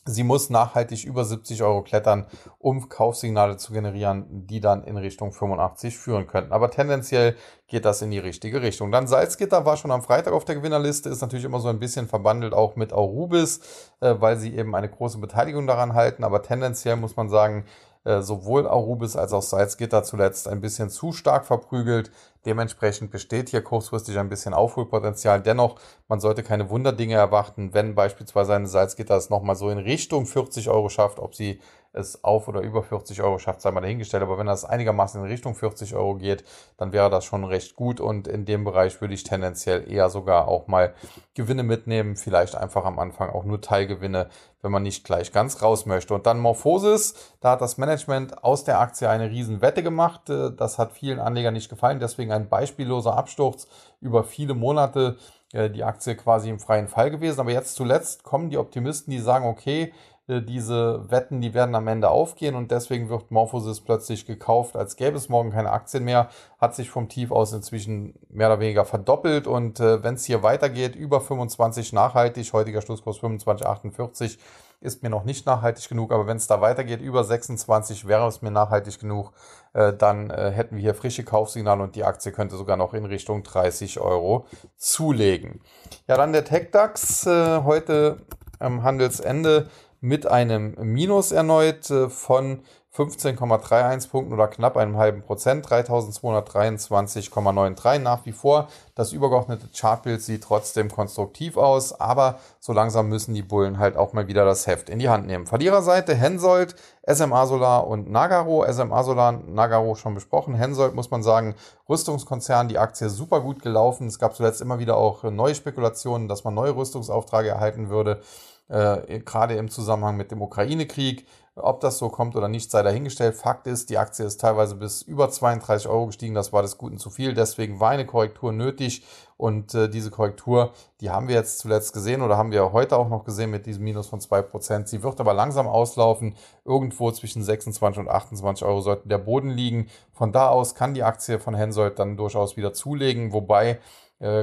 [0.08, 2.26] Sie muss nachhaltig über 70 Euro klettern,
[2.58, 6.52] um Kaufsignale zu generieren, die dann in Richtung 85 führen könnten.
[6.52, 7.34] Aber tendenziell
[7.66, 8.92] geht das in die richtige Richtung.
[8.92, 12.06] Dann Salzgitter war schon am Freitag auf der Gewinnerliste, ist natürlich immer so ein bisschen
[12.06, 13.60] verbandelt auch mit Aurubis,
[14.00, 16.22] äh, weil sie eben eine große Beteiligung daran halten.
[16.22, 17.64] Aber tendenziell muss man sagen,
[18.06, 22.12] äh, sowohl Arubis als auch Salzgitter zuletzt ein bisschen zu stark verprügelt.
[22.44, 25.42] Dementsprechend besteht hier kurzfristig ein bisschen Aufholpotenzial.
[25.42, 30.26] Dennoch, man sollte keine Wunderdinge erwarten, wenn beispielsweise eine Salzgitter es nochmal so in Richtung
[30.26, 31.60] 40 Euro schafft, ob sie
[31.96, 34.22] es auf oder über 40 Euro schafft, sei mal dahingestellt.
[34.22, 36.44] Aber wenn das einigermaßen in Richtung 40 Euro geht,
[36.76, 38.00] dann wäre das schon recht gut.
[38.00, 40.94] Und in dem Bereich würde ich tendenziell eher sogar auch mal
[41.34, 42.16] Gewinne mitnehmen.
[42.16, 44.28] Vielleicht einfach am Anfang auch nur Teilgewinne,
[44.62, 46.14] wenn man nicht gleich ganz raus möchte.
[46.14, 50.28] Und dann Morphosis, da hat das Management aus der Aktie eine Riesenwette gemacht.
[50.30, 52.00] Äh, das hat vielen Anlegern nicht gefallen.
[52.00, 53.66] Deswegen ein beispielloser Absturz
[54.00, 55.16] über viele Monate
[55.52, 57.40] äh, die Aktie quasi im freien Fall gewesen.
[57.40, 59.92] Aber jetzt zuletzt kommen die Optimisten, die sagen, okay,
[60.28, 65.16] diese Wetten, die werden am Ende aufgehen und deswegen wird Morphosis plötzlich gekauft, als gäbe
[65.16, 69.46] es morgen keine Aktien mehr, hat sich vom Tief aus inzwischen mehr oder weniger verdoppelt
[69.46, 74.38] und äh, wenn es hier weitergeht, über 25 nachhaltig, heutiger Schlusskurs 25,48,
[74.80, 78.42] ist mir noch nicht nachhaltig genug, aber wenn es da weitergeht, über 26 wäre es
[78.42, 79.32] mir nachhaltig genug,
[79.72, 83.04] äh, dann äh, hätten wir hier frische Kaufsignale und die Aktie könnte sogar noch in
[83.04, 85.60] Richtung 30 Euro zulegen.
[86.08, 88.18] Ja, dann der TechDAX äh, heute
[88.58, 89.68] am Handelsende
[90.06, 92.62] mit einem Minus erneut äh, von
[92.96, 98.68] 15,31 Punkten oder knapp einem halben Prozent, 3223,93 nach wie vor.
[98.94, 104.14] Das übergeordnete Chartbild sieht trotzdem konstruktiv aus, aber so langsam müssen die Bullen halt auch
[104.14, 105.46] mal wieder das Heft in die Hand nehmen.
[105.46, 106.74] Verliererseite Hensoldt,
[107.06, 108.64] SMA Solar und Nagaro.
[108.72, 110.54] SMA Solar, Nagaro schon besprochen.
[110.54, 111.54] Hensoldt muss man sagen,
[111.90, 114.06] Rüstungskonzern, die Aktie super gut gelaufen.
[114.06, 118.22] Es gab zuletzt immer wieder auch neue Spekulationen, dass man neue Rüstungsaufträge erhalten würde
[118.68, 121.26] äh, gerade im Zusammenhang mit dem Ukraine-Krieg.
[121.58, 123.34] Ob das so kommt oder nicht, sei dahingestellt.
[123.34, 126.34] Fakt ist, die Aktie ist teilweise bis über 32 Euro gestiegen.
[126.34, 127.32] Das war des Guten zu viel.
[127.32, 129.06] Deswegen war eine Korrektur nötig.
[129.38, 133.08] Und äh, diese Korrektur, die haben wir jetzt zuletzt gesehen oder haben wir heute auch
[133.08, 134.86] noch gesehen mit diesem Minus von 2%.
[134.86, 136.36] Sie wird aber langsam auslaufen.
[136.66, 139.88] Irgendwo zwischen 26 und 28 Euro sollte der Boden liegen.
[140.12, 143.32] Von da aus kann die Aktie von Hensoldt dann durchaus wieder zulegen.
[143.32, 143.78] Wobei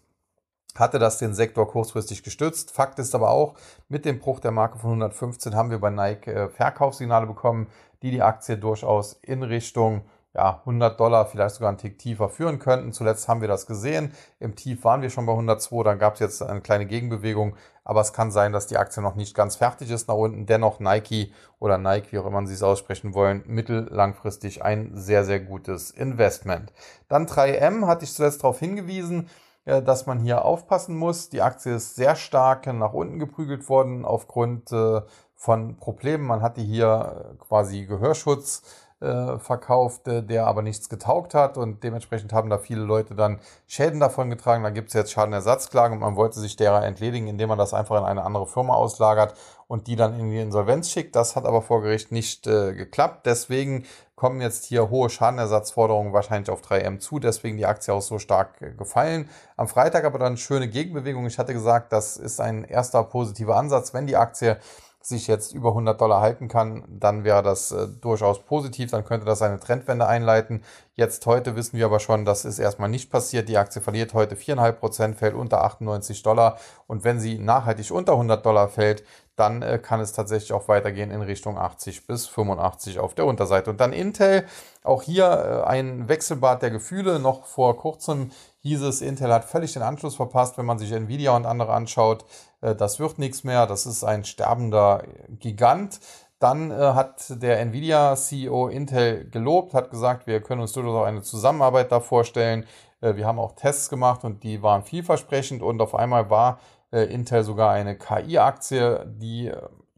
[0.76, 2.72] hatte das den Sektor kurzfristig gestützt.
[2.72, 3.56] Fakt ist aber auch,
[3.90, 7.68] mit dem Bruch der Marke von 115 haben wir bei Nike äh, Verkaufssignale bekommen,
[8.02, 10.02] die die Aktie durchaus in Richtung
[10.36, 12.92] ja, 100 Dollar, vielleicht sogar einen Tick tiefer führen könnten.
[12.92, 14.14] Zuletzt haben wir das gesehen.
[14.40, 17.56] Im Tief waren wir schon bei 102, dann gab es jetzt eine kleine Gegenbewegung.
[17.84, 20.46] Aber es kann sein, dass die Aktie noch nicht ganz fertig ist nach unten.
[20.46, 25.40] Dennoch Nike oder Nike, wie auch immer Sie es aussprechen wollen, mittellangfristig ein sehr, sehr
[25.40, 26.74] gutes Investment.
[27.10, 29.30] Dann 3M hatte ich zuletzt darauf hingewiesen,
[29.66, 31.30] äh, dass man hier aufpassen muss.
[31.30, 35.02] Die Aktie ist sehr stark nach unten geprügelt worden aufgrund äh,
[35.36, 36.26] von Problemen.
[36.26, 38.64] Man hatte hier äh, quasi Gehörschutz
[39.04, 44.00] äh, verkauft, der aber nichts getaugt hat und dementsprechend haben da viele Leute dann Schäden
[44.00, 44.64] davon getragen.
[44.64, 47.98] Da gibt es jetzt Schadenersatzklagen und man wollte sich derer entledigen, indem man das einfach
[47.98, 49.36] in eine andere Firma auslagert
[49.68, 51.16] und die dann in die Insolvenz schickt.
[51.16, 53.26] Das hat aber vor Gericht nicht äh, geklappt.
[53.26, 53.86] Deswegen
[54.16, 57.20] kommen jetzt hier hohe Schadenersatzforderungen wahrscheinlich auf 3M zu.
[57.20, 59.30] Deswegen die Aktie auch so stark äh, gefallen.
[59.58, 61.26] Am Freitag aber dann schöne Gegenbewegung.
[61.26, 63.94] Ich hatte gesagt, das ist ein erster positiver Ansatz.
[63.94, 64.58] Wenn die Aktie
[65.06, 68.92] sich jetzt über 100 Dollar halten kann, dann wäre das äh, durchaus positiv.
[68.92, 70.64] Dann könnte das eine Trendwende einleiten.
[70.96, 73.50] Jetzt heute wissen wir aber schon, das ist erstmal nicht passiert.
[73.50, 76.58] Die Aktie verliert heute 4,5 Prozent, fällt unter 98 Dollar.
[76.88, 79.04] Und wenn sie nachhaltig unter 100 Dollar fällt,
[79.36, 83.72] dann äh, kann es tatsächlich auch weitergehen in Richtung 80 bis 85 auf der Unterseite.
[83.72, 84.46] Und dann Intel,
[84.84, 85.26] auch hier
[85.66, 87.20] äh, ein Wechselbad der Gefühle.
[87.20, 88.32] Noch vor kurzem
[88.64, 92.26] hieß es, Intel hat völlig den Anschluss verpasst, wenn man sich Nvidia und andere anschaut.
[92.62, 95.04] Äh, das wird nichts mehr, das ist ein sterbender
[95.40, 96.00] Gigant.
[96.40, 101.22] Dann äh, hat der Nvidia-CEO Intel gelobt, hat gesagt, wir können uns durchaus auch eine
[101.22, 102.66] Zusammenarbeit da vorstellen.
[103.02, 106.60] Äh, wir haben auch Tests gemacht und die waren vielversprechend und auf einmal war
[106.92, 109.52] Intel sogar eine KI-Aktie, die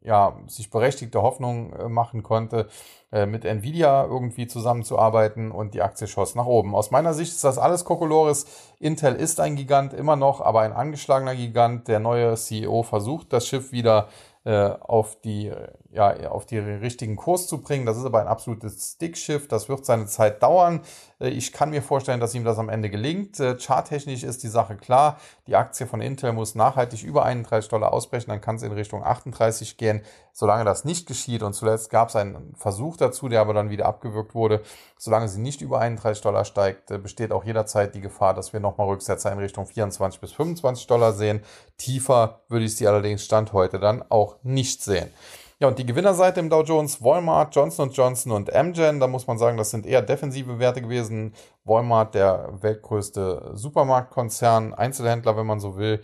[0.05, 2.67] ja, sich berechtigte Hoffnung äh, machen konnte,
[3.27, 6.75] mit Nvidia irgendwie zusammenzuarbeiten und die Aktie schoss nach oben.
[6.75, 8.45] Aus meiner Sicht ist das alles Kokolores.
[8.77, 11.87] Intel ist ein Gigant immer noch, aber ein angeschlagener Gigant.
[11.87, 14.09] Der neue CEO versucht, das Schiff wieder
[14.43, 15.51] äh, auf, die,
[15.95, 17.85] ja, auf die richtigen Kurs zu bringen.
[17.85, 19.47] Das ist aber ein absolutes Stickschiff.
[19.47, 20.81] Das wird seine Zeit dauern.
[21.19, 23.39] Äh, ich kann mir vorstellen, dass ihm das am Ende gelingt.
[23.39, 25.17] Äh, charttechnisch ist die Sache klar.
[25.47, 28.29] Die Aktie von Intel muss nachhaltig über 31 Dollar ausbrechen.
[28.29, 30.01] Dann kann es in Richtung 38 gehen.
[30.33, 33.85] Solange das nicht geschieht und zuletzt gab es einen Versuch dazu, der aber dann wieder
[33.85, 34.61] abgewürgt wurde.
[34.97, 38.87] Solange sie nicht über 31 Dollar steigt, besteht auch jederzeit die Gefahr, dass wir nochmal
[38.87, 41.41] Rücksetzer in Richtung 24 bis 25 Dollar sehen.
[41.77, 45.09] Tiefer würde ich sie allerdings Stand heute dann auch nicht sehen.
[45.59, 49.37] Ja, und die Gewinnerseite im Dow Jones, Walmart, Johnson Johnson und Amgen, da muss man
[49.37, 51.33] sagen, das sind eher defensive Werte gewesen.
[51.63, 56.01] Walmart, der weltgrößte Supermarktkonzern, Einzelhändler, wenn man so will.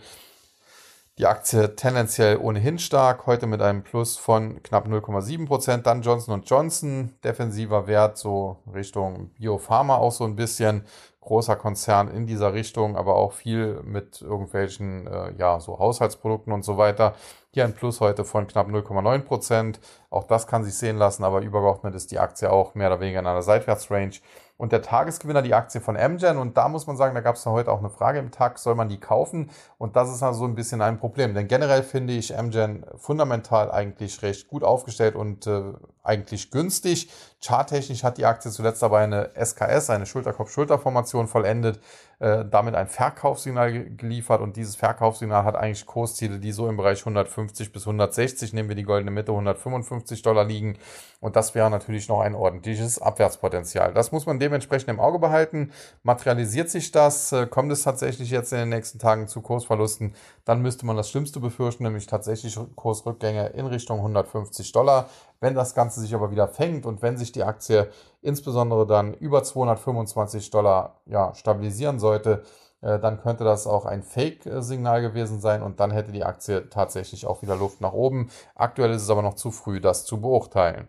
[1.22, 5.86] Die Aktie tendenziell ohnehin stark, heute mit einem Plus von knapp 0,7 Prozent.
[5.86, 10.84] Dann Johnson Johnson, defensiver Wert, so Richtung Biopharma auch so ein bisschen
[11.20, 16.64] großer Konzern in dieser Richtung, aber auch viel mit irgendwelchen, äh, ja, so Haushaltsprodukten und
[16.64, 17.14] so weiter.
[17.52, 19.78] Hier ein Plus heute von knapp 0,9 Prozent.
[20.10, 23.20] Auch das kann sich sehen lassen, aber übergeordnet ist die Aktie auch mehr oder weniger
[23.20, 24.18] in einer Seitwärtsrange.
[24.56, 26.38] Und der Tagesgewinner, die Aktie von Amgen.
[26.38, 28.74] Und da muss man sagen, da gab es heute auch eine Frage im Tag, soll
[28.74, 29.50] man die kaufen?
[29.78, 31.34] Und das ist also ein bisschen ein Problem.
[31.34, 37.10] Denn generell finde ich Amgen fundamental eigentlich recht gut aufgestellt und äh, eigentlich günstig.
[37.44, 41.80] Charttechnisch hat die Aktie zuletzt aber eine SKS, eine Schulterkopf-Schulterformation vollendet,
[42.22, 44.40] äh, damit ein Verkaufssignal geliefert.
[44.40, 48.76] Und dieses Verkaufssignal hat eigentlich Kursziele, die so im Bereich 150 bis 160, nehmen wir
[48.76, 50.78] die goldene Mitte, 155 Dollar liegen.
[51.18, 53.92] Und das wäre natürlich noch ein ordentliches Abwärtspotenzial.
[53.92, 55.72] Das muss man dementsprechend im Auge behalten.
[56.04, 60.62] Materialisiert sich das, äh, kommt es tatsächlich jetzt in den nächsten Tagen zu Kursverlusten, dann
[60.62, 65.08] müsste man das Schlimmste befürchten, nämlich tatsächlich Kursrückgänge in Richtung 150 Dollar.
[65.42, 69.42] Wenn das Ganze sich aber wieder fängt und wenn sich die Aktie insbesondere dann über
[69.42, 72.44] 225 Dollar ja, stabilisieren sollte,
[72.80, 77.26] äh, dann könnte das auch ein Fake-Signal gewesen sein und dann hätte die Aktie tatsächlich
[77.26, 78.30] auch wieder Luft nach oben.
[78.54, 80.86] Aktuell ist es aber noch zu früh, das zu beurteilen.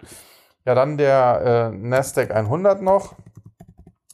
[0.66, 3.16] Ja, dann der äh, Nasdaq 100 noch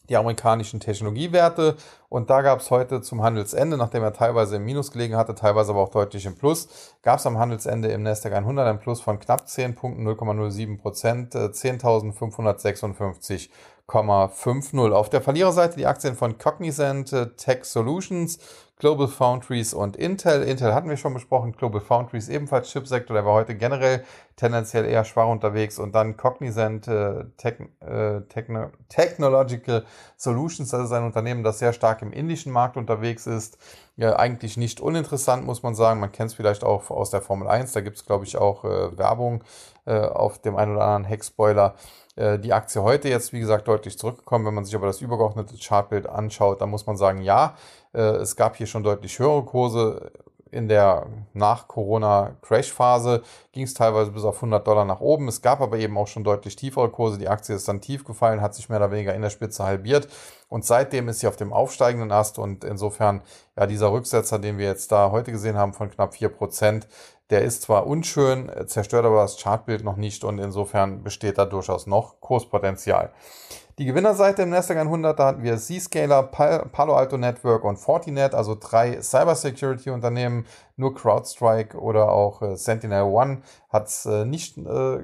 [0.10, 1.76] die amerikanischen Technologiewerte.
[2.10, 5.72] Und da gab es heute zum Handelsende, nachdem er teilweise im Minus gelegen hatte, teilweise
[5.72, 6.68] aber auch deutlich im Plus,
[7.04, 11.36] gab es am Handelsende im Nasdaq 100 ein Plus von knapp 10 Punkten, 0,07 Prozent,
[11.36, 13.50] 10.556
[13.90, 14.92] 0,50.
[14.92, 18.40] Auf der Verliererseite die Aktien von Cognizant äh, Tech Solutions,
[18.78, 20.44] Global Foundries und Intel.
[20.44, 24.06] Intel hatten wir schon besprochen, Global Foundries ebenfalls Chipsektor, der war heute generell
[24.38, 29.84] tendenziell eher schwach unterwegs und dann Cognizant äh, Techn äh, Techno Technological
[30.16, 33.58] Solutions, das ist ein Unternehmen, das sehr stark im indischen Markt unterwegs ist.
[33.98, 36.00] Ja, eigentlich nicht uninteressant, muss man sagen.
[36.00, 38.64] Man kennt es vielleicht auch aus der Formel 1, da gibt es, glaube ich, auch
[38.64, 39.44] äh, Werbung
[39.86, 41.76] äh, auf dem einen oder anderen Heckspoiler.
[42.20, 44.46] Äh, die Aktie heute jetzt, wie gesagt, deutlich zurückgekommen.
[44.46, 47.56] Wenn man sich aber das übergeordnete Chartbild anschaut, dann muss man sagen, ja,
[47.94, 50.12] äh, es gab hier schon deutlich höhere Kurse.
[50.52, 55.28] In der Nach-Corona-Crash-Phase ging es teilweise bis auf 100 Dollar nach oben.
[55.28, 57.20] Es gab aber eben auch schon deutlich tiefere Kurse.
[57.20, 60.08] Die Aktie ist dann tief gefallen, hat sich mehr oder weniger in der Spitze halbiert.
[60.50, 62.40] Und seitdem ist sie auf dem aufsteigenden Ast.
[62.40, 63.22] Und insofern,
[63.56, 66.88] ja, dieser Rücksetzer, den wir jetzt da heute gesehen haben von knapp 4 Prozent,
[67.30, 71.88] der ist zwar unschön, zerstört aber das Chartbild noch nicht und insofern besteht da durchaus
[71.88, 73.12] noch Kurspotenzial.
[73.80, 78.58] Die Gewinnerseite im Nasdaq 100, da hatten wir Zscaler, Palo Alto Network und Fortinet, also
[78.60, 80.46] drei Cybersecurity-Unternehmen.
[80.76, 85.00] Nur CrowdStrike oder auch äh, Sentinel One hat es äh, nicht äh,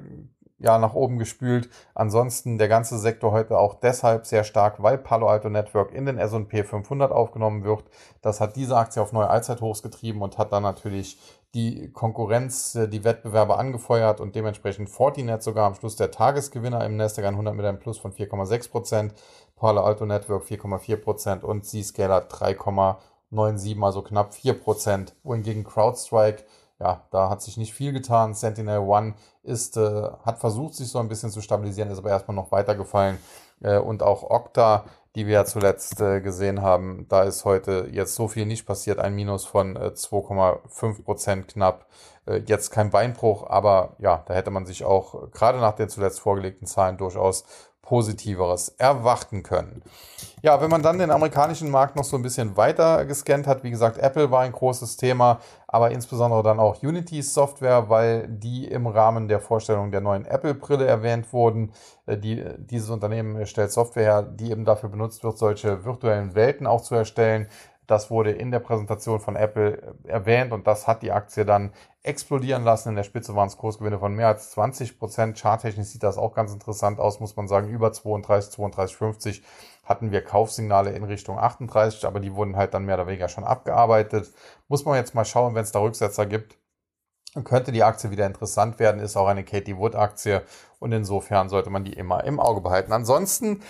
[0.58, 1.70] ja, nach oben gespült.
[1.94, 6.18] Ansonsten der ganze Sektor heute auch deshalb sehr stark, weil Palo Alto Network in den
[6.18, 7.84] S&P 500 aufgenommen wird.
[8.20, 11.18] Das hat diese Aktie auf neue Allzeithochs getrieben und hat dann natürlich
[11.56, 16.96] die Konkurrenz, äh, die Wettbewerber angefeuert und dementsprechend Fortinet sogar am Schluss der Tagesgewinner im
[16.96, 19.10] Nasdaq 100 mit einem Plus von 4,6%,
[19.56, 26.44] Palo Alto Network 4,4% und Zscaler 3,97, also knapp 4%, wohingegen CrowdStrike
[26.78, 28.34] ja, da hat sich nicht viel getan.
[28.34, 32.34] Sentinel One ist, äh, hat versucht, sich so ein bisschen zu stabilisieren, ist aber erstmal
[32.34, 33.18] noch weitergefallen.
[33.62, 34.84] Äh, und auch Okta,
[35.16, 38.98] die wir ja zuletzt äh, gesehen haben, da ist heute jetzt so viel nicht passiert.
[38.98, 41.86] Ein Minus von 2,5 äh, Prozent knapp.
[42.26, 46.20] Äh, jetzt kein Beinbruch, aber ja, da hätte man sich auch gerade nach den zuletzt
[46.20, 47.46] vorgelegten Zahlen durchaus
[47.86, 49.82] Positiveres erwarten können.
[50.42, 53.70] Ja, wenn man dann den amerikanischen Markt noch so ein bisschen weiter gescannt hat, wie
[53.70, 58.86] gesagt, Apple war ein großes Thema, aber insbesondere dann auch Unity Software, weil die im
[58.86, 61.72] Rahmen der Vorstellung der neuen Apple-Brille erwähnt wurden.
[62.06, 66.66] Äh, die, dieses Unternehmen stellt Software her, die eben dafür benutzt wird, solche virtuellen Welten
[66.66, 67.48] auch zu erstellen.
[67.86, 71.72] Das wurde in der Präsentation von Apple erwähnt und das hat die Aktie dann
[72.02, 72.90] explodieren lassen.
[72.90, 75.38] In der Spitze waren es Kursgewinne von mehr als 20 Prozent.
[75.38, 77.68] Charttechnisch sieht das auch ganz interessant aus, muss man sagen.
[77.68, 79.42] Über 32, 32, 50
[79.84, 83.44] hatten wir Kaufsignale in Richtung 38, aber die wurden halt dann mehr oder weniger schon
[83.44, 84.32] abgearbeitet.
[84.68, 86.58] Muss man jetzt mal schauen, wenn es da Rücksetzer gibt.
[87.44, 90.42] Könnte die Aktie wieder interessant werden, ist auch eine Katie Wood Aktie
[90.78, 92.92] und insofern sollte man die immer im Auge behalten.
[92.92, 93.60] Ansonsten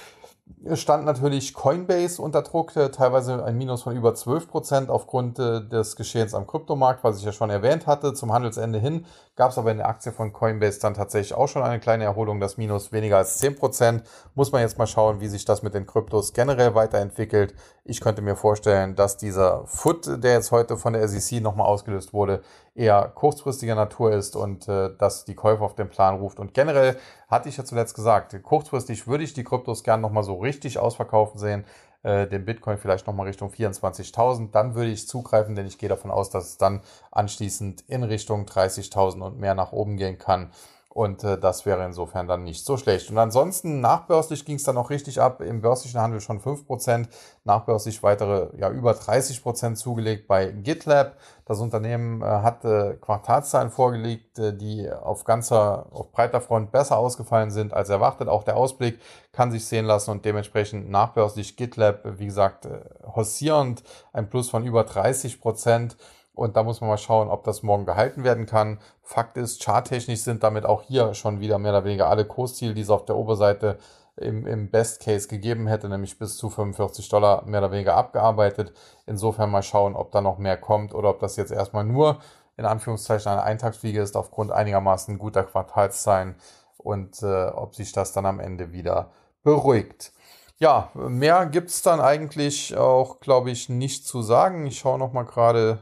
[0.74, 5.96] stand natürlich Coinbase unter Druck, teilweise ein Minus von über 12 Prozent aufgrund äh, des
[5.96, 8.14] Geschehens am Kryptomarkt, was ich ja schon erwähnt hatte.
[8.14, 11.62] Zum Handelsende hin gab es aber in der Aktie von Coinbase dann tatsächlich auch schon
[11.62, 14.02] eine kleine Erholung, das Minus weniger als 10 Prozent.
[14.34, 17.54] Muss man jetzt mal schauen, wie sich das mit den Kryptos generell weiterentwickelt.
[17.84, 22.14] Ich könnte mir vorstellen, dass dieser Foot, der jetzt heute von der SEC nochmal ausgelöst
[22.14, 22.42] wurde,
[22.74, 26.40] eher kurzfristiger Natur ist und äh, dass die Käufer auf den Plan ruft.
[26.40, 26.96] Und generell
[27.28, 31.38] hatte ich ja zuletzt gesagt, kurzfristig würde ich die Kryptos gerne nochmal so richtig ausverkaufen
[31.38, 31.64] sehen,
[32.02, 34.50] äh, den Bitcoin vielleicht nochmal Richtung 24.000.
[34.50, 38.44] Dann würde ich zugreifen, denn ich gehe davon aus, dass es dann anschließend in Richtung
[38.44, 40.50] 30.000 und mehr nach oben gehen kann.
[40.96, 43.10] Und äh, das wäre insofern dann nicht so schlecht.
[43.10, 45.42] Und ansonsten nachbörslich ging es dann auch richtig ab.
[45.42, 47.06] Im börslichen Handel schon 5%,
[47.44, 51.18] nachbörslich weitere ja, über 30% zugelegt bei GitLab.
[51.44, 56.96] Das Unternehmen äh, hat äh, Quartalszahlen vorgelegt, äh, die auf ganzer, auf breiter Front besser
[56.96, 58.28] ausgefallen sind als erwartet.
[58.28, 58.98] Auch der Ausblick
[59.32, 63.82] kann sich sehen lassen und dementsprechend nachbörslich GitLab, wie gesagt, äh, hossierend
[64.14, 65.98] ein Plus von über 30 Prozent.
[66.36, 68.78] Und da muss man mal schauen, ob das morgen gehalten werden kann.
[69.02, 72.82] Fakt ist, charttechnisch sind damit auch hier schon wieder mehr oder weniger alle Kursziele, die
[72.82, 73.78] es auf der Oberseite
[74.16, 78.74] im, im Best Case gegeben hätte, nämlich bis zu 45 Dollar mehr oder weniger abgearbeitet.
[79.06, 82.18] Insofern mal schauen, ob da noch mehr kommt oder ob das jetzt erstmal nur
[82.58, 86.36] in Anführungszeichen eine Eintagsfliege ist aufgrund einigermaßen guter Quartalszahlen
[86.76, 89.10] und äh, ob sich das dann am Ende wieder
[89.42, 90.12] beruhigt.
[90.58, 94.66] Ja, mehr gibt es dann eigentlich auch, glaube ich, nicht zu sagen.
[94.66, 95.80] Ich schaue noch mal gerade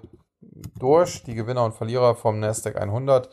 [0.79, 1.23] durch.
[1.25, 3.29] Die Gewinner und Verlierer vom Nasdaq 100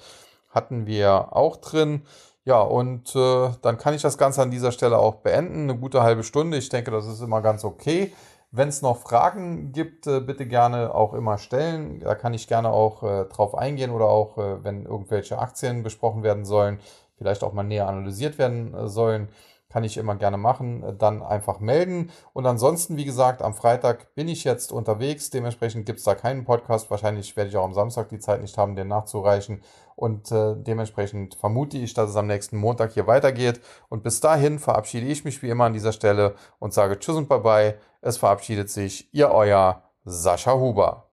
[0.49, 2.03] hatten wir auch drin.
[2.43, 5.69] Ja, und äh, dann kann ich das Ganze an dieser Stelle auch beenden.
[5.69, 6.57] Eine gute halbe Stunde.
[6.57, 8.13] Ich denke, das ist immer ganz okay.
[8.51, 11.99] Wenn es noch Fragen gibt, äh, bitte gerne auch immer stellen.
[11.99, 16.23] Da kann ich gerne auch äh, drauf eingehen oder auch, äh, wenn irgendwelche Aktien besprochen
[16.23, 16.79] werden sollen,
[17.17, 19.29] vielleicht auch mal näher analysiert werden äh, sollen
[19.71, 22.11] kann ich immer gerne machen, äh, dann einfach melden.
[22.33, 25.29] Und ansonsten, wie gesagt, am Freitag bin ich jetzt unterwegs.
[25.29, 26.91] Dementsprechend gibt es da keinen Podcast.
[26.91, 29.61] Wahrscheinlich werde ich auch am Samstag die Zeit nicht haben, den nachzureichen.
[29.95, 33.61] Und äh, dementsprechend vermute ich, dass es am nächsten Montag hier weitergeht.
[33.89, 37.29] Und bis dahin verabschiede ich mich wie immer an dieser Stelle und sage Tschüss und
[37.29, 37.77] Bye-bye.
[38.01, 41.07] Es verabschiedet sich Ihr Euer Sascha Huber.